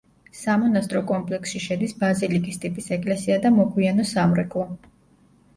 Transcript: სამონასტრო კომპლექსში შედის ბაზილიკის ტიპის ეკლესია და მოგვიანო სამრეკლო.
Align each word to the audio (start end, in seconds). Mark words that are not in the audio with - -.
სამონასტრო 0.37 1.01
კომპლექსში 1.11 1.61
შედის 1.65 1.93
ბაზილიკის 1.99 2.57
ტიპის 2.63 2.89
ეკლესია 2.97 3.39
და 3.45 3.53
მოგვიანო 3.59 4.07
სამრეკლო. 4.15 4.67